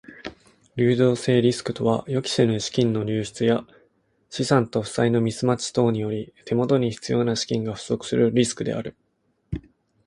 [0.77, 3.63] 流動性リスクとは予期せぬ資金の流出や
[4.31, 8.95] 資産と負債のミスマッチ等により手元に必要な資金が不足するリスクである。